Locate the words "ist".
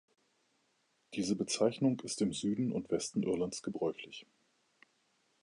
1.99-2.23